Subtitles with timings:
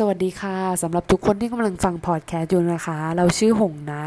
[0.00, 4.04] สวัสดีค่ะสำหรับทุกคนที่กำลังฟังพอดแคสต์อยู่นะคะ เราชื่อหงนะ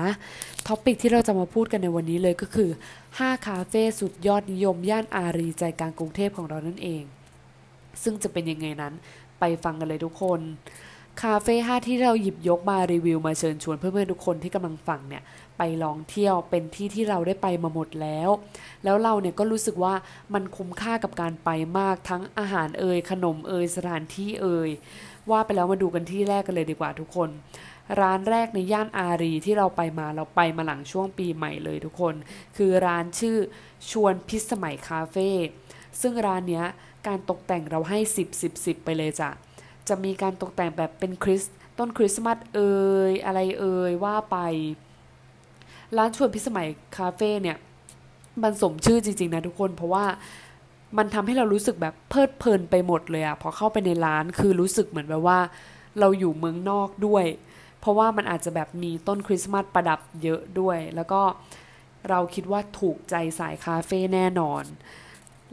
[0.68, 2.70] topic ที่เราจะมาพูดกันในวันนี้เลยก็คือ
[3.08, 7.04] 5 คาเฟ่สุดยอดนิยม ย่านอารีใจกลางกรุงเทพของเรานั่นเอง
[8.04, 8.94] ซึ่งจะเป็นยังไงนั้น
[9.40, 10.40] ไปฟังกันเลยทุกคน
[11.22, 15.24] คาเฟ่5ที่เราหยิบยกมารีวิวมาเชิญชวนเพื่อนๆทุกคนที่กำลังฟังเนี่ย
[15.58, 18.30] ไปลองเที่ยวเป็นที่ที่เราได้ไปมาหมดแล้ว
[18.84, 19.94] แล้วเราเนี่ยก็รู้สึกว่า
[20.34, 24.70] มันคุ้มค่ากับการไปมากทั้งอาหารเอ่ยขนมเอ่ยสถานที่เอ่ย
[25.30, 27.30] ว่าไปแล้วมาดูกันที่แรกกันเลยดีกว่าทุกคน
[28.02, 32.16] ร้านแรกในย่านอารีที่เราไปมาเราไปมาหลังช่วงปีใหม่เลยทุกคน
[32.58, 33.38] คือร้านชื่อ
[33.92, 35.30] ชวนพิสมัยคาเฟ่
[36.02, 36.66] ซึ่งร้านเนี้ย
[37.08, 39.30] การตกแต่งเราให้ 10 10 10 ไปเลยจ้ะ
[39.88, 41.44] จะมีการตกแต่งแบบเป็นคริส
[41.78, 42.72] ต้นคริสต์มาสเอ่
[43.10, 44.38] ยอะไรเอ่ยว่าไป
[45.98, 46.68] ร้านชวนพิสมัย
[46.98, 47.58] คาเฟ่เนี่ย
[48.44, 50.06] มันสมชื่อจริงๆนะทุกคนเพราะว่า
[50.98, 55.40] มันทำให้เรารู้สึกแบบเพลิดเพลินไปหมดเลยอะพอเข้าไปในร้านคือรู้สึกเหมือนแบบว่า
[56.00, 57.26] เราอยู่เมืองนอกด้วย
[57.80, 61.22] เพราะว่ามันอาจจะแบบมีต้นคริสต์มาสประดับเยอะด้วย แล้วก็
[62.10, 64.64] เราคิดว่าถูกใจสายคาเฟ่แน่นอน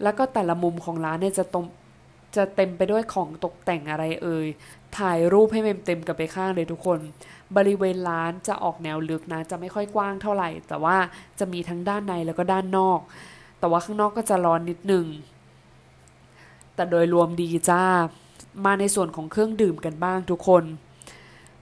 [0.03, 1.66] แล้วก็แต่ละมุมของร้านเนี่ยจะตรง
[2.36, 4.47] จะเต็มไปด้วยของตกแต่งอะไรเอ่ย
[4.98, 6.98] ถ่ายรูปให้เมมเต็มกับไปข้างเลยทุกคน
[7.56, 10.97] บริเวณร้านจะออกแนวลึกนะ จะไม่ค่อยกว้างเท่าไหร่ แต่ว่า
[11.39, 13.00] จะมีทั้งด้านในแล้วก็ด้านนอก
[13.59, 15.06] แต่ว่าข้างนอกก็จะร้อนนิดนึง
[16.75, 17.83] แต่โดยรวมดีจ้า
[18.65, 20.65] มาในส่วนของเครื่องดื่มกันบ้างทุกคน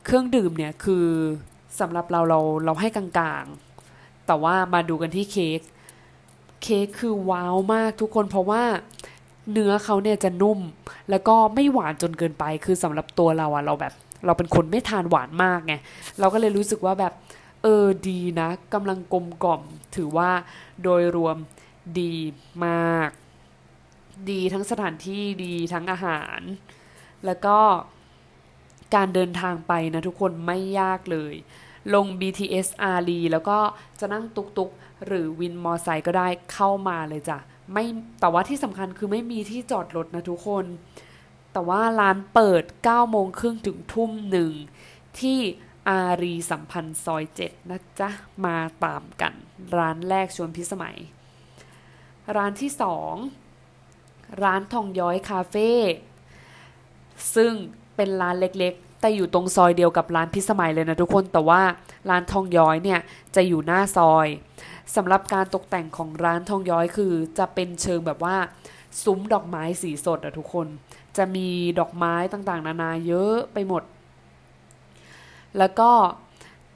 [0.05, 1.07] เครื่องดื่มเนี่ยคือ
[1.81, 5.61] สำหรับเราเราเราให้กลางๆ แต่ว่ามาดูกันที่เค้ก
[6.63, 8.63] เค้กคือว้าวมากทุกคนเพราะว่า
[9.53, 10.59] เนื้อเขาเนี่ยจะนุ่ม
[11.11, 13.93] แล้วก็ไม่หวานจนเกินไป คือสำหรับตัวเราอะเราแบบ
[14.27, 15.75] เราเป็นคนไม่ทานหวานมากไง
[16.21, 17.13] เราก็เลยรู้สึกว่าแบบ
[17.63, 19.63] เออดีนะกำลังกลมกล่อม
[19.97, 20.31] ถือว่า
[20.83, 21.37] โดยรวม
[22.01, 22.15] ดี
[22.67, 23.11] มาก
[24.31, 26.41] ดีทั้งสถานที่ดีทั้งอาหาร
[27.27, 27.59] แล้วก็
[28.95, 31.35] การเดินทางไปนะทุกคนไม่ยากเลย
[31.95, 33.59] ลง BTS อารีแล้วก็
[34.01, 34.71] จะนั่งตุกตุก
[35.07, 37.39] หรือวินมอไซค์ก็ได้เข้ามาเลยจ้ะ
[37.73, 37.85] ไม่
[38.21, 40.65] แต่ว่าที่สำคัญคือไม่มีที่จอดรถนะทุกคน
[41.53, 44.53] แต่ว่าร้านเปิด9โมงครึ่งถึงทุ่มหนึ่ง
[45.21, 45.39] ที่
[45.89, 48.11] อารีสัมพันธ์ซอยเจ็ดนะจ๊ะ
[48.45, 49.33] มาตามกัน
[49.77, 50.97] ร้านแรกชวนพิสมัย
[52.37, 53.15] ร้านที่สอง
[54.43, 55.71] ร้านทองย้อยคาเฟ่
[57.35, 57.53] ซึ่ง
[57.97, 61.63] เป็นร้านเล็กๆ แต่อยู่ตรงซอยเดียวกับร้านพิสมัยเลยนะทุกคนแต่ว่า
[62.11, 63.01] ร้านทองย้อยเนี่ย
[63.35, 64.27] จะอยู่หน้าซอย
[64.97, 68.37] สำหรับการตกแต่งของร้านทองย้อยคือ จะเป็นเชิงแบบว่า
[69.03, 70.67] ซุ้มดอกไม้สีสดอะทุกคน
[71.17, 71.49] จะมี
[71.79, 73.83] ดอกไม้ต่างๆ นานาเยอะไปหมด
[75.59, 75.91] แล้วก็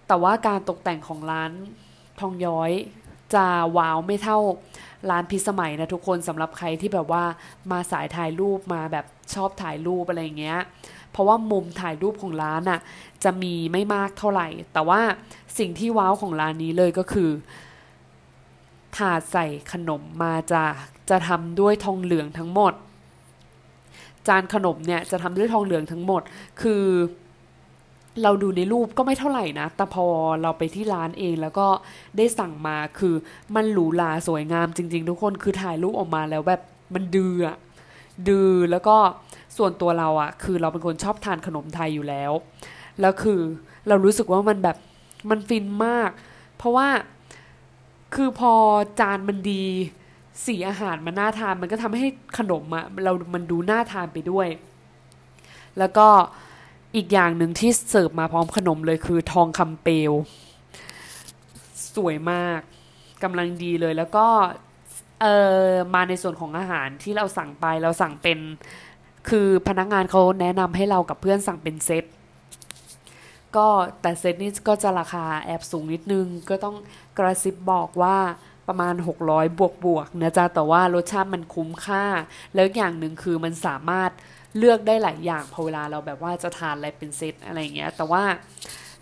[0.08, 1.50] แต่ว่าการตกแต่งของร้าน
[2.20, 2.70] ทองย้อย
[3.34, 3.46] จะ
[3.76, 4.38] ว้าวไม่เท่า
[5.10, 7.24] ร้านพิสมัยนะทุกคนสำหรับใครที่แบบว่า
[7.70, 10.60] มาสายถ่ายรูปมาแบบชอบถ่ายรูปอะไรเงี้ย
[11.10, 12.80] เพราะว่ามุมถ่ายรูปของร้านอะ
[13.24, 15.00] จะมีไม่มากเท่าไหร่ แต่ว่า
[15.58, 17.30] สิ่งที่ว้าวของร้านนี้เลยก็คือ
[18.96, 20.64] ถาดใส่ขนมมาจะ
[21.10, 22.74] จะทำด้วยทองเหลืองทั้งหมด
[24.28, 26.22] จานขนมเนี่ยจะทำด้วยทองเหลืองทั้งหมด
[26.62, 26.84] คือ
[28.22, 30.06] เราดูในรูปก็ไม่เท่าไหร่นะ แต่พอ
[30.42, 31.66] เราไปที่ร้านเองแล้วก็
[32.16, 33.14] ได้สั่งมาคือ
[33.54, 36.62] มันหรูหราสวยงามจริง ๆ ทุกคนคือถ่ายรูปออกมาแล้วแบบ
[36.94, 37.56] มันดืออะ
[38.28, 38.96] ดือแล้วก็
[39.56, 42.32] ส่วนตัวเราอะคือเราเป็นคนชอบทานขนมไทยอยู่แล้ว
[43.00, 43.40] แล้วคือ
[43.88, 44.76] เรารู้สึกว่ามันแบบ
[45.30, 46.10] มันฟินมาก
[46.56, 46.88] เพราะว่า
[48.14, 48.52] คือพอ
[49.00, 49.64] จานมันดี
[50.46, 52.06] สีอาหารมันน่าทานมันก็ทำให้
[52.38, 54.48] ขนมอะเรามันดูน่าทานไปด้วย
[55.78, 56.08] แล้วก็
[56.96, 60.12] อีกอย่างหนึ่งที่เสิร์ฟมาพร้อมขนมเลยคือทองคำเปลว
[61.94, 62.60] สวยมาก
[63.22, 64.26] กำลังดีเลยแล้วก็
[65.22, 65.26] เอ
[65.60, 68.38] อมาในส่วนของอาหารที่เราสั่งไปเราสั่งเป็น
[69.28, 72.04] คือพนักงานเขาแนะนำให้เรากับเพื่อนสั่งเป็นเซต
[73.56, 73.68] ก็
[74.00, 76.76] แต่เซตนี้ก็จะราคาแอบสูงนิดนึง ก็ต้อง
[77.18, 78.18] กระซิบบอกว่า
[78.70, 78.94] ประมาณ
[79.26, 82.04] 600 บวกบวกนะจ๊ะแต่ว่ารสชาติมันคุ้มค่า
[82.54, 84.10] แล้วอย่างหนึ่งคือมันสามารถ
[84.58, 88.24] เลือกได้หลายอย่างพอเวลาเราแบบว่าจะทานอะไรเป็นเซตอะไรเงี้ย แต่ว่า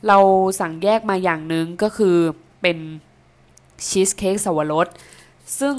[0.09, 0.19] เรา
[0.61, 2.17] สั่งแยกมาอย่างหนึ่งก็คือ
[2.63, 2.79] เป็น
[3.89, 4.87] ชีสเค้กสวรส
[5.61, 5.75] ซึ่ง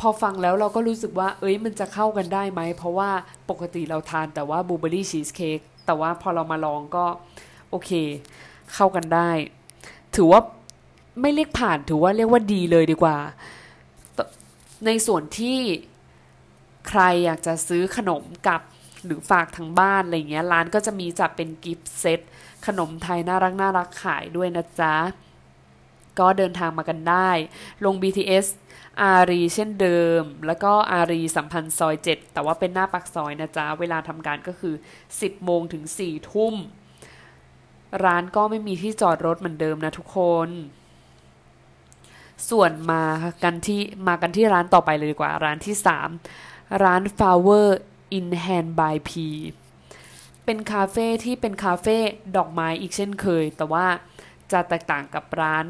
[0.00, 3.10] พอฟังแล้วเราก็รู้สึกว่า เอ้ยมันจะเข้ากันได้ไหม เพราะว่า
[3.50, 7.06] ปกติเราทานแต่ว่าบลูเบอรี่ชีสเค้กแต่ว่าพอเรามาลองก็
[7.70, 7.90] โอเค
[8.74, 9.30] เข้ากันได้
[10.14, 10.40] ถือว่า
[11.20, 13.16] ไม่เรียกผ่านถือว่าเรียกว่าดีเลยดีกว่า
[14.86, 15.58] ในส่วนที่
[16.88, 18.60] ใครอยากจะซื้อขนมกับ
[19.04, 22.20] หรือฝากทางบ้านอะไรเงี้ยร้านก็จะมีจัดเป็นกิฟต์เซต
[22.66, 24.94] ขนมไทยน่ารักน่ารักขายด้วยนะจ๊ะ
[26.18, 27.30] ก็เดินทางมากันได้
[27.84, 28.46] ลง BTS
[29.00, 34.74] อารีเช่นเดิม แล้วก็อารีสัมพันธ์ซอย 7 แต่ว่าเป็นหน้าปักซอยนะจ๊ะ เวลาทำการก็คือ
[35.08, 36.54] 10 โมงถึง 4 ทุ่ม
[38.04, 40.48] ร้านก็ไม่มีที่จอดรถเหมือนเดิมนะทุกคน
[42.50, 43.02] ส่วนมา
[43.42, 45.74] กันที่มากันที่ร้านต่อไปเลยดีกว่า ร้านที่
[46.28, 47.66] 3 ร้าน Flower
[48.18, 49.10] in Hand by P
[50.44, 51.96] เป็นคาเฟ่ที่เป็นคาเฟ่
[52.36, 53.86] ดอกไม้อีกเช่นเคย แต่ว่า
[54.52, 55.66] จะแตกต่างกับร้าน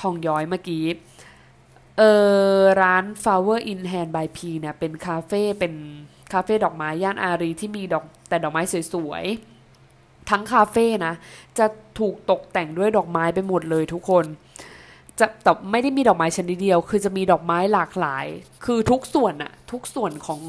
[0.00, 0.84] ทองย้อยเมื่อกี้
[1.98, 2.02] เอ
[2.56, 5.74] อร้าน Flower in Hand by P เนี่ยเป็นคาเฟ่เป็น
[6.32, 8.62] คาเฟ่ดอกไม้ย่านอารีที่มีดอกแต่ดอกไม้
[8.92, 11.14] สวยๆทั้งคาเฟ่นะ
[11.58, 11.66] จะ
[11.98, 14.24] ถูกตกแต่งด้วยดอกไม้ไปหมดเลยทุกคน
[15.20, 18.26] จะแต่ไม่ได้มีดอกไม้ชนิดเดียว คือจะมีดอกไม้หลากหลาย
[18.64, 20.40] คือทุกส่วนอะทุกส่วนของ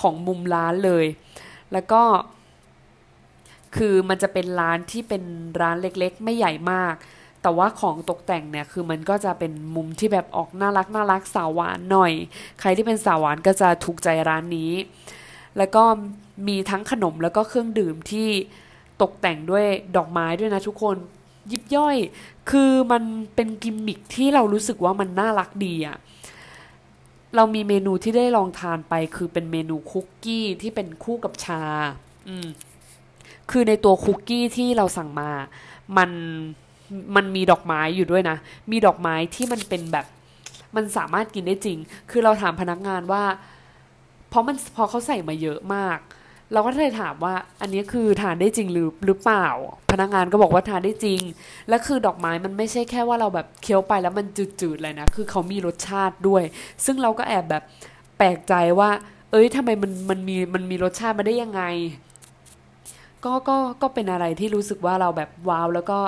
[0.00, 1.06] ของมุมร้านเลย
[1.72, 2.02] แล้วก็
[3.76, 5.22] คือมันจะเป็นร้านที่เป็น
[5.60, 6.94] ร้านเล็กๆ ไม่ใหญ่มาก
[7.42, 12.12] แต่ว่าของตกแต่งเนี่ย คือมันก็จะเป็นมุมที่แบบออกน่ารักน่ารักสาวหวานหน่อย
[12.60, 14.72] ใครที่เป็นสาวหวานก็จะถูกใจร้านนี้
[15.58, 15.82] แล้วก็
[16.48, 18.28] มีทั้งขนมแล้วก็เครื่องดื่มที่
[19.02, 19.66] ตกแต่งด้วย
[19.96, 20.96] ดอกไม้ด้วยนะทุกคน
[21.52, 21.96] ยิบย่อย
[22.50, 23.02] คือมัน
[23.34, 25.96] เป็นกิมมิคที่เรารู้สึกว่ามันน่ารักดีอะ
[27.36, 31.62] เรามีเมนูที่ได้ลองทานไป คือเป็นเมนูคุกกี้ที่เป็นคู่กับชา
[32.28, 32.48] อืม
[33.50, 35.30] คือในตัวคุกกี้ที่เราสั่งมา
[35.96, 36.10] มัน
[37.16, 38.36] มันมีดอกไม้อยู่ด้วยนะ
[38.70, 40.06] มีดอกไม้ที่มันเป็นแบบ
[40.76, 41.78] มันสามารถกินได้จริง
[42.10, 43.24] คือเราถามพนักงานว่า
[44.28, 45.98] เพราะมันพอเขาใส่มาเยอะมาก
[46.52, 49.46] เราก็เลยถามว่า อันนี้คือทานได้จริงหรือหรือเปล่า
[49.90, 51.20] พนักงานก็บอกว่าทานได้จริง
[51.68, 54.26] และคือดอกไม้มันไม่ใช่แค่ว่าเราแบบเคี้ยวไปแล้วมัน
[54.60, 56.42] จืดๆเลยนะ คือเขามีรสชาติด้วย
[56.84, 57.62] ซึ่งเราก็แอบแบบ
[58.18, 58.90] แปลกใจว่า
[59.30, 61.62] เอ้ยทำไมมันมันมีมันมีรสชาติมาได้ยังไง
[63.24, 65.98] ก็ก็ก็เป็นอะไรที่รู้สึกว่าเราแบบว้าวแล้วก็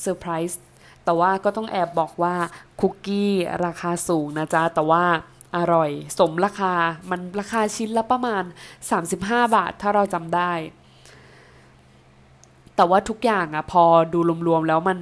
[0.00, 0.60] เซอร์ไพรส์
[1.04, 2.34] แต่ว่าก็ต้องแอบบอกว่า
[2.80, 3.32] คุกกี้
[3.64, 5.04] ราคาสูงนะจ๊ะแต่ว่า
[5.56, 6.74] อร่อย สมราคา
[7.10, 8.44] มันราคาชิ้นละประมาณ
[8.98, 10.52] 35 บาท ถ้าเราจำได้
[12.76, 14.18] แต่ว่าทุกอย่างอะพอดู
[14.48, 14.98] รวมๆแล้วมัน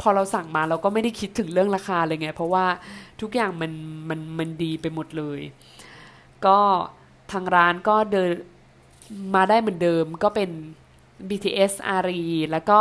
[0.00, 2.66] พอเราสั่งมาเราก็ไม่ได้คิดถึงเรื่องราคาเลยไง เพราะว่า
[3.20, 3.72] ทุกอย่างมัน
[4.08, 5.40] มันมันดีไปหมดเลย
[6.46, 6.58] ก็
[7.32, 8.30] ทางร้านก็เดิน
[9.34, 10.50] มาได้เหมือนเดิมก็เป็น
[11.28, 12.80] BTS อารีแล้วก็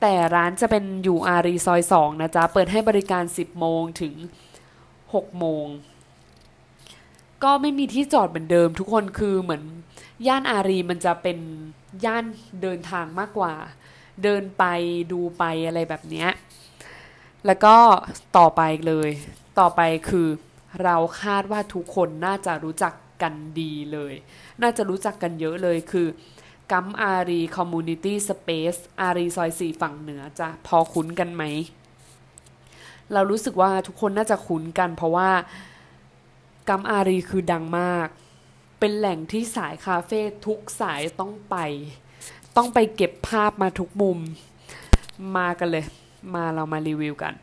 [0.00, 4.14] แต่ร้านจะเป็นอยู่อารีซอย 2 นะจ๊ะ เปิดให้บริการ 10 โมงถึง
[5.16, 5.66] 6โมง
[7.44, 9.62] ก็ไม่มีที่จอดเหมือนเดิม ทุกคนคือเหมือน
[10.26, 11.38] ย่านอารีมันจะเป็น
[12.04, 12.24] ย่าน
[12.62, 13.54] เดินทางมากกว่า
[14.22, 14.64] เดินไป
[15.12, 16.30] ดูไปอะไรแบบเนี้ย
[17.46, 17.76] แล้วก็
[18.36, 19.10] ต่อไปเลย
[19.60, 20.28] ต่อไปคือ
[20.82, 24.14] เราคาดว่าทุกคนน่าจะรู้จักกันดีเลย
[24.62, 26.06] น่าจะรู้จักกันเยอะเลยคือ
[26.72, 31.44] GUMP's Ari Community Space อารีซอยสี่ฝั่งเหนือจะพอคุ้นกันไหม
[33.14, 35.30] เรารู้สึกว่าทุกคนน่าจะคุ้นกัน เพราะว่า
[36.68, 38.08] กัมอารีคือดังมาก
[38.78, 41.56] เป็นแหล่งที่สายคาเฟ่ทุกสายต้องไป
[42.56, 44.18] ต้องไปเก็บภาพมาทุกมุม
[45.36, 45.84] มากันเลย
[46.34, 47.34] มาเรามารีวิวกัน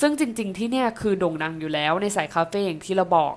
[0.00, 3.34] ซึ่งจริง ๆ ที่เนี่ยคือโด่งดังอยู่แล้วในสายคาเฟ่อย่างที่เราบอก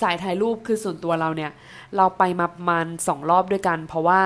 [0.00, 1.52] สายถ่ายรูปคือส่วนตัวเราเนี่ย
[1.96, 4.22] เราไปมาประมาณสองรอบด้วยกัน เพราะว่า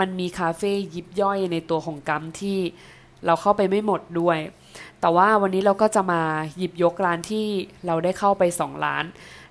[0.00, 2.58] มันมีคาเฟ่ยิบย่อยในตัวของกัมที่
[3.26, 4.38] เราเข้าไปไม่หมดด้วย
[5.00, 6.22] แต่ว่าวันนี้เราก็จะมา
[6.56, 7.46] หยิบยกร้านที่
[7.86, 9.04] เราได้เข้าไปสองร้าน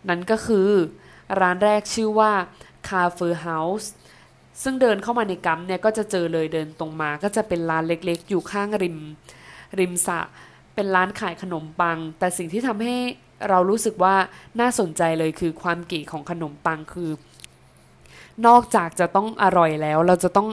[0.10, 0.70] นั้นก็คือ
[1.42, 2.32] ร้านแรกชื่อว่า
[2.88, 3.88] c a f e House
[4.64, 8.98] ซึ่งเดินเข้ามาในกัมเนี่ยก็จะเจอเลยเดินตรงมา ก็จะเป็นร้านเล็กๆ อยู่ข้างริม
[9.80, 10.19] ริมสะ
[10.76, 12.95] เป็นร้านขายขนมปัง แต่สิ่งที่ทำให้
[13.50, 14.16] เรารู้สึกว่า
[14.60, 17.12] น่าสนใจเลยคือความเก๋ของขนมปังคือ
[18.48, 20.50] นอกจากจะต้องอร่อยแล้ว เราจะต้อง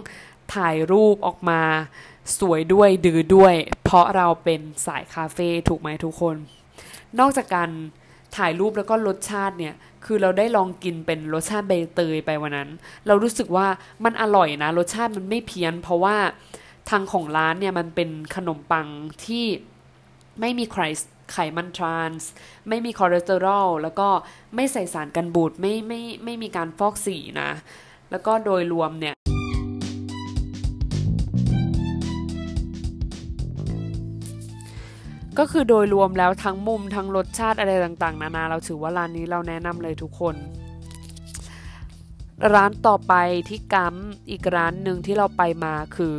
[0.54, 1.61] ถ่ายรูปออกมา
[2.38, 3.54] สวยด้วยดื้อด้วย
[3.85, 6.37] เพราะเราเป็นสายคาเฟ่ถูกไหมทุกคน
[7.19, 7.71] นอกจากการ
[8.37, 12.71] ถ่ายรูปแล้วก็รสชาติเนี่ย คือเราได้ลองกินเป็นรสชาติใบเตยไปวันนั้น
[13.07, 13.66] เรารู้สึกว่า
[14.04, 16.16] มันอร่อยนะ รสชาติมันไม่เพี้ยน เพราะว่า
[16.90, 18.87] ทางของร้านเนี่ย มันเป็นขนมปัง
[19.25, 19.45] ที่
[20.40, 20.76] ไม่มีไข
[21.33, 22.31] ไขมันทรานส์
[22.69, 24.09] ไม่มีคอเลสเตอรอลแล้วก็
[24.54, 27.50] ไม่ใส่สารกันบูดไม่ไม่ไม่มีการฟอกสีนะ
[28.11, 29.14] แล้วก็โดยรวมเนี่ย
[35.38, 40.35] ก็คือโดยรวมแล้วทั้งมุมทั้งรสชาติอะไรต่างๆ นานาเราถือว่าร้านนี้เราแนะนำเลยทุกคน
[42.55, 43.14] ร้านต่อไป
[43.49, 43.95] ที่กัม
[44.31, 46.14] อีกร้านหนึ่งที่เราไปมาคือ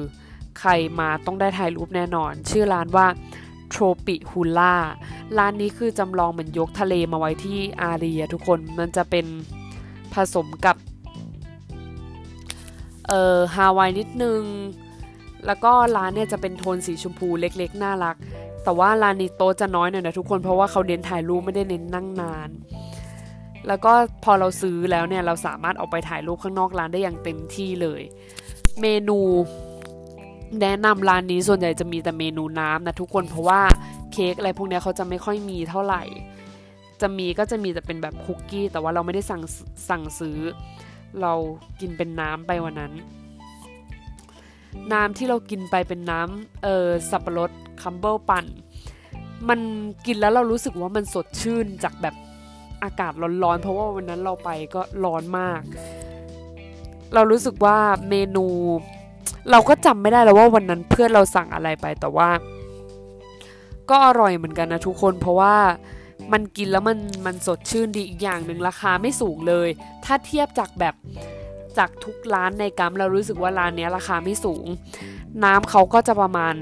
[0.59, 3.07] ใครมาต้องได้ถ่ายรูปแน่นอน ชื่อร้านว่า
[3.69, 4.75] โทรปิฮูล่า
[5.37, 9.25] ร้านนี้คือจำลองเหมือนยกทะเลมาไว้ที่อารียทุกคนมันจะเป็น
[10.13, 10.75] ผสมกับ
[13.07, 14.41] เอ่อฮาวายนิดนึง
[15.45, 18.15] แล้วก็ร้านเนี่ยจะเป็นโทนสีชมพูเล็กๆ น่ารัก
[18.65, 22.49] แต่ว่าร้านนี้โต๊ะจะน้อยหน่อยนะทุกคนเพราะว่าเขาเน้นถ่ายรูปไม่ได้เน้นนั่งนาน
[23.67, 23.93] แล้วก็
[24.23, 28.01] พอเราซื้อแล้วเนี่ยเราสามารถออกไปถ่ายรูปข้างนอกร้านได้อย่างเต็มที่เลย
[28.81, 29.19] เมนู
[30.61, 33.61] แนะนำร้านนี้ส่วนใหญ่จะมีแต่เมนูน้ำนะทุกคนเพราะว่า
[34.13, 36.03] เค้กอะไรพวกนี้เขาจะไม่ค่อยมีเท่าไหร่
[37.01, 39.41] จะมีก็จะมีแต่เป็นแบบคุกกี้แต่ว่าเราไม่ได้สั่ง
[39.89, 40.37] สั่งซื้อ
[41.21, 41.33] เรา
[41.79, 42.93] กินเป็นน้ำไปวันนั้น
[44.93, 47.51] น้ำที่เรากินไปเป็นน้ำเออสับปะรด
[47.81, 48.45] คัมเบิลปั่น
[49.49, 49.59] มัน
[50.05, 52.15] กินแล้วเรารู้สึกว่ามันสดชื่นจากแบบ
[52.83, 53.13] อากาศ
[53.43, 55.61] ร้อนๆ เพราะว่าวันนั้นเราไปก็ร้อนมาก
[57.13, 57.77] เรารู้สึกว่า
[58.09, 58.45] เมนู
[59.51, 62.29] เราก็จำไม่ได้แล้วว่าวันนั้นเพื่อนเราสั่งอะไรไปแต่ว่า
[63.89, 65.55] ก็อร่อยเหมือนกันนะทุกคนเพราะว่า
[66.33, 69.69] มันกินแล้วมันมันสดชื่นดีอีกอย่างหนึ่งราคาไม่สูงเลย
[70.05, 70.95] ถ้าเทียบจากแบบ
[71.77, 74.65] จากทุกร้านในกัมเรารู้สึกว่าร้านนี้ราคาไม่สูง
[75.43, 76.55] น้ำเขาก็จะประมาณ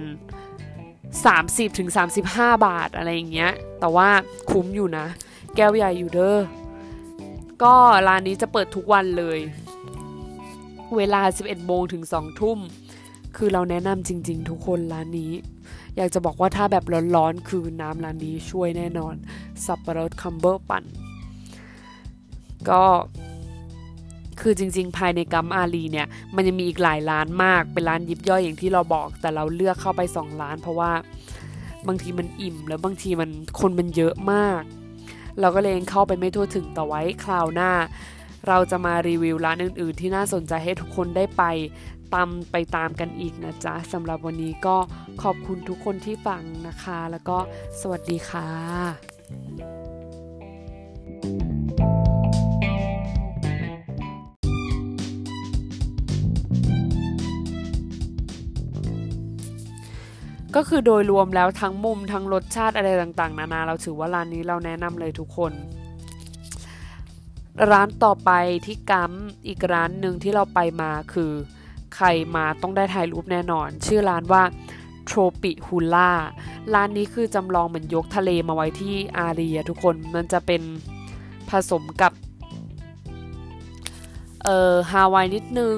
[1.00, 1.90] 30ถึง
[2.66, 4.10] บาทอะไรอย่างเงี้ย แต่ว่า
[4.52, 5.06] คุ้มอยู่นะ
[5.56, 6.38] แก้วใหญ่อยู่เด้อ
[7.64, 7.76] ก็
[8.08, 9.40] ร้านนี้จะเปิดทุกวันเลย
[10.98, 12.60] เวลา 11โมงถึง2ทุ่ม
[13.36, 15.32] คือเราแนะนำจริง ๆ ทุกคนร้านนี้
[15.96, 16.84] อยากจะบอกว่าถ้าแบบ
[17.16, 19.16] ร้อนๆ คือน้ำร้านนี้ช่วยแน่นอน
[19.66, 20.84] สับปะรดคัมเบอร์ปั่น
[22.70, 22.84] ก็
[24.44, 30.92] คือจริง ๆ ภายในกัมอารีเนี่ย มันยังมีอีกหลายร้านมาก เป็นร้านยิบย่อยอย่างที่เราบอก แต่เราเลือกเข้าไป 2 ร้าน เพราะว่า
[31.88, 34.62] บางทีมันอิ่ม แล้วบางทีมันคนมันเยอะมาก
[35.40, 37.72] เราก็เลยเข้าไปไม่ทั่วถึงแต่ไว้คราวหน้า
[38.48, 41.44] เราจะมารีวิวร้านอื่น ๆ ที่น่าสนใจให้ทุกคนได้ไป
[42.14, 44.78] ตามไปตามกันอีกนะจ๊ะสำหรับวันนี้ก็
[45.22, 47.38] ขอบคุณทุกคนที่ฟังนะคะ แล้วก็
[47.82, 49.83] สวัสดีค่ะ
[60.56, 65.52] ก็คือโดยรวมแล้วทั้งมุมทั้งรสชาติอะไรต่างๆ นานาเราถือว่าร้านนี้เราแนะนำเลยทุกคน
[67.72, 68.32] ร้านต่อไป
[68.66, 69.12] ที่กัม
[69.48, 71.32] อีกร้านหนึ่งที่เราไปมาคือ
[71.96, 74.44] ใครมาต้องได้ถ่ายรูปแน่นอน ชื่อร้านว่า
[75.06, 76.12] โทรปิฮูล่า
[76.74, 80.62] ร้านนี้คือจำลองเหมือนยกทะเลมาไว้ที่อารียทุกคนมันจะเป็น
[81.50, 82.12] ผสมกับ
[84.44, 85.78] เอ่อฮาวายนิดนึง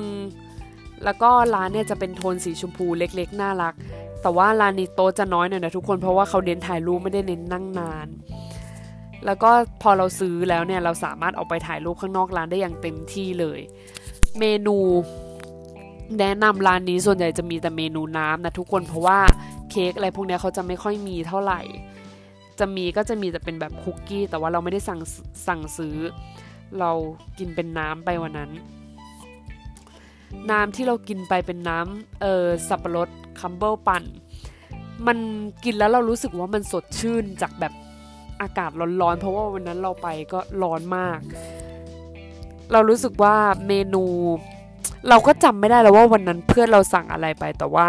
[1.03, 3.74] แล้วก็ร้านเนี่ยจะเป็นโทนสีชมพูเล็กๆ น่ารัก
[4.25, 8.08] แต่ว่าร้านนี้โต๊ะจะน้อยหน่อยนะทุกคนเพราะว่าเขาเน้นถ่ายรูปไม่ได้เน้นนั่งนาน
[9.25, 9.51] แล้วก็
[9.82, 13.60] พอเราซื้อแล้วเนี่ยเราสามารถออกไปถ่ายรูปข้างนอกร้านได้อย่างเต็มที่เลย
[14.39, 14.77] เมนู
[16.20, 19.20] แนะนำร้านนี้ส่วนใหญ่จะมีแต่เมนูน้ำนะทุกคนเพราะว่า
[19.72, 21.62] เค้กอะไรพวกนี้เขาจะไม่ค่อยมีเท่าไหร่
[22.60, 25.00] จะมีก็จะมีแต่เป็นแบบคุกกี้ แต่ว่าเราไม่ได้สั่ง
[25.48, 25.98] สั่งซื้อ
[26.79, 26.91] เรา
[27.39, 28.51] กินเป็นน้ำไปวันนั้น
[30.51, 34.03] น้ำที่เรากินไปเป็นน้ำเออสับปะรด คัมเบิลปั่น
[35.07, 35.17] มัน
[35.63, 37.73] กินแล้วเรารู้สึกว่ามันสดชื่นจากแบบ
[38.41, 41.19] อากาศร้อนๆ เพราะว่าวันนั้นเราไปก็ร้อนมาก
[42.71, 43.35] เรารู้สึกว่า
[43.67, 44.05] เมนู
[45.09, 47.87] เราก็จำไม่ได้แล้วว่าวันนั้นเพื่อนเราสั่งอะไรไปแต่ว่า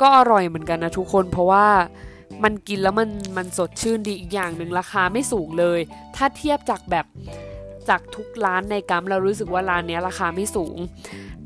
[0.00, 1.66] ก็อร่อยเหมือนกันนะทุกคนเพราะว่า
[2.44, 5.80] มันกินแล้วมันมันสดชื่นดีอีกอย่างหนึ่งราคาไม่สูงเลย
[6.16, 7.06] ถ้าเทียบจากแบบ
[7.88, 10.76] จากทุกร้านในกัมเรารู้สึกว่าร้านนี้ราคาไม่สูง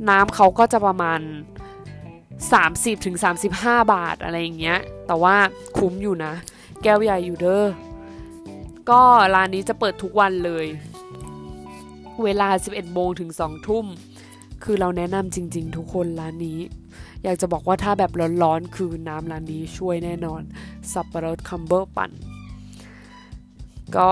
[0.08, 1.20] น้ำเขาก็จะประมาณ
[2.40, 3.16] 30ถึง
[3.54, 5.36] 35 บาทอะไรอย่างเงี้ย แต่ว่า
[5.78, 6.32] คุ้มอยู่นะ
[6.82, 7.66] แก้วใหญ่อยู่เด้อ
[8.90, 9.02] ก็
[9.34, 10.66] ร้านนี้จะเปิดทุกวันเลย
[12.24, 13.86] เวลา 11โมงถึง2ทุ่ม
[14.62, 16.58] คือเราแนะนำจริง ๆ ทุกคนร้านนี้
[17.22, 18.12] อยากจะบอกว่าถ้าแบบ
[18.42, 20.42] ร้อนๆ คือน้ำร้านนี้ช่วยแน่นอน
[20.92, 22.10] สับปะรดคัมเบอร์ปั่น
[23.96, 24.10] ก็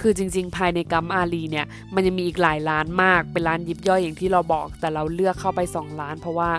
[0.00, 6.50] คือจริง ๆ ภายในกัมอารีเนี่ย มันยังมีอีกหลายร้านมาก เป็นร้านยิบย่อยอย่างที่เราบอก แต่เราเลือกเข้าไป2ร้าน เพราะว่า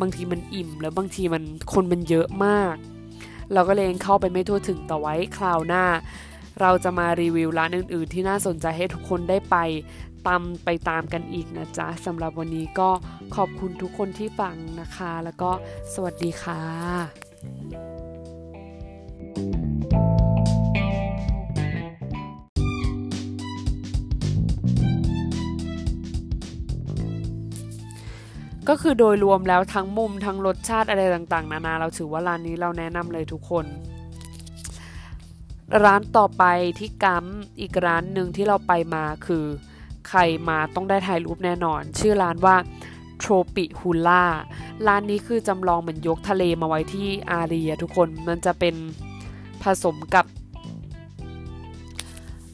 [0.00, 2.74] บางทีมันอิ่ม แล้วบางทีมันคนมันเยอะมาก
[3.52, 5.84] เราก็เลยเข้าไปไม่ทั่วถึงแต่ไว้คราวหน้า
[6.60, 9.56] เราจะมารีวิวร้านอื่น ๆ ที่น่าสนใจให้ทุกคนได้ไป
[10.26, 12.90] ตามไปตามกันอีกนะจ๊ะสำหรับวันนี้ก็
[13.36, 15.50] ขอบคุณทุกคนที่ฟังนะคะ แล้วก็
[15.94, 17.97] สวัสดีค่ะ
[28.68, 33.66] ก็คือโดยรวมแล้วทั้งมุมทั้งรสชาติอะไรต่างๆ นานาเราถือว่าร้านนี้เราแนะนำเลยทุกคน
[35.84, 36.44] ร้านต่อไป
[36.78, 37.24] ที่กัม
[37.60, 39.44] อีกร้านหนึ่งที่เราไปมาคือ
[40.08, 42.56] ใครมาต้องได้ถ่ายรูปแน่นอน ชื่อร้านว่า
[43.18, 44.24] โทรปิฮูล่า
[44.86, 48.74] ร้านนี้คือจำลองเหมือนยกทะเลมาไว้ที่อารียทุกคนมันจะเป็น
[49.62, 50.26] ผสมกับ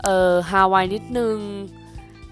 [0.03, 1.37] เอ่อฮาวายนิดนึง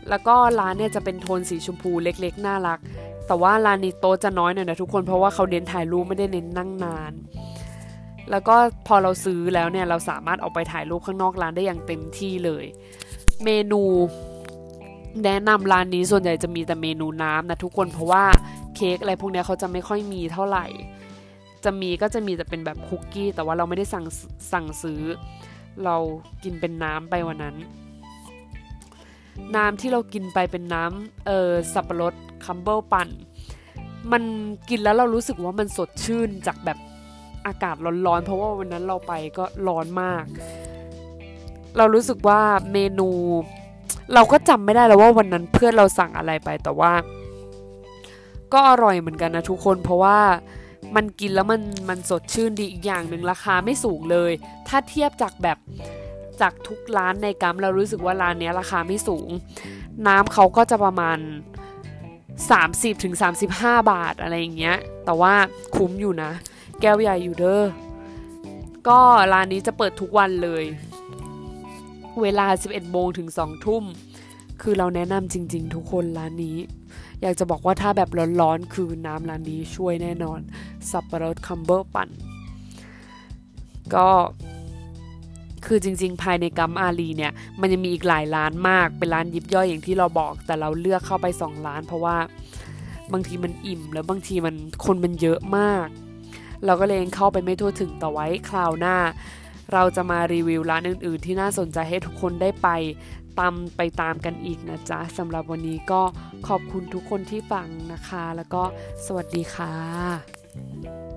[0.08, 2.78] แล้วก็ร้านเนี่ยจะเป็นโทนสีชมพูเล็กๆ น่ารัก
[3.26, 7.12] แต่ว่าร้านนี้โต๊ะจะน้อยหน่อยนะทุกคนเพราะว่าเขาเน้นถ่ายรูปไม่ได้เน้นนั่งนาน
[8.30, 12.64] แล้วก็พอเราซื้อแล้วเนี่ยเราสามารถเอาไปถ่ายรูปข้างนอกร้านได้อย่างเต็มที่เลย
[13.44, 13.82] เมนู
[15.24, 18.24] แนะนำร้านนี้ส่วนใหญ่จะมีแต่เมนูน้ำนะทุกคนเพราะว่า
[18.76, 20.66] เค้กอะไรพวกนี้เขาจะไม่ค่อยมีเท่าไหร่
[21.64, 24.04] จะมีก็จะมีแต่เป็นแบบคุกกี้ แต่ว่าเราไม่ได้สั่ง
[24.52, 25.02] สั่งซื้อ
[25.84, 25.96] เรา
[26.44, 27.56] กินเป็นน้ำไปวันนั้น
[29.56, 32.14] น้ำที่เรากินไปเป็นน้ำเออสับปะรด
[32.46, 33.08] คัมเบิลปั่น
[34.12, 34.22] มัน
[34.68, 36.78] กินแล้วเรารู้สึกว่ามันสดชื่นจากแบบ
[37.46, 40.24] อากาศร้อนๆ เพราะว่าวันนั้นเราไปก็ร้อนมาก
[41.76, 42.40] เรารู้สึกว่า
[42.72, 43.08] เมนู
[44.14, 46.92] เราก็จำไม่ได้แล้วว่าวันนั้นเพื่อนเราสั่งอะไรไปแต่ว่า
[48.52, 50.18] ก็อร่อยเหมือนกันนะทุกคน เพราะว่า
[50.96, 54.32] มันกินแล้วมันมันสดชื่นดีอีกอย่างหนึ่งราคาไม่สูงเลย
[54.68, 55.58] ถ้าเทียบจากแบบ
[56.40, 59.28] จากทุกร้านในกัมเรารู้สึกว่าร้านนี้ราคาไม่สูง
[60.06, 61.18] น้ำเขาก็จะประมาณ
[62.40, 63.14] 30ถึง
[63.52, 65.34] 35 บาทอะไรอย่างเงี้ย แต่ว่า
[65.76, 66.32] คุ้มอยู่นะ
[66.80, 67.64] แก้วใหญ่อยู่เด้อ
[68.88, 69.00] ก็
[69.32, 70.64] ร้านนี้จะเปิดทุกวันเลย
[72.22, 73.84] เวลา 11โมงถึง2ทุ่ม
[74.62, 76.58] คือเราแนะนำจริง ๆ ทุกคนร้านนี้
[77.22, 78.10] อยากจะบอกว่าถ้าแบบ
[78.40, 80.40] ร้อนๆ คือน้ำร้านนี้ช่วยแน่นอน
[80.90, 82.08] สับปะรดคัมเบอร์ปั่น
[83.94, 84.08] ก็
[85.66, 92.16] คือจริง ๆ ภายในกัมอารีเนี่ย มันยังมีอีกหลายร้านมาก เป็นร้านยิบย่อยอย่างที่เราบอก แต่เราเลือกเข้าไป2ร้าน เพราะว่า
[93.12, 94.54] บางทีมันอิ่ม แล้วบางทีมัน
[94.84, 95.86] คนมันเยอะมาก
[96.64, 98.96] เราก็เลยเข้าไปไม่ทั่วถึงต่อไว้คราวหน้า
[99.72, 102.68] เราจะมารีวิวร้านอื่น ๆ ที่น่าสนใจให้ทุกคนได้ไป
[103.38, 106.02] ตามไปตามกันอีกนะจ๊ะสำหรับวันนี้ก็
[106.48, 108.62] ขอบคุณทุกคนที่ฟังนะคะ แล้วก็
[109.06, 111.11] สวัสดีค่ะ